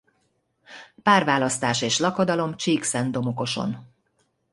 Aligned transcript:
Párválasztás 1.03 1.81
és 1.81 1.97
lakodalom 1.99 2.55
Csíkszentdomokoson. 2.57 3.93